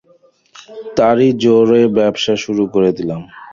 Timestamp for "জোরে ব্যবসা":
1.43-2.33